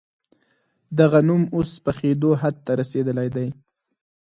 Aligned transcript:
دغه 0.99 1.19
نوم 1.27 1.43
اوس 1.55 1.71
پخېدو 1.85 2.31
حد 2.41 2.55
ته 2.65 2.71
رسېدلی 2.79 3.27
دی. 3.35 3.47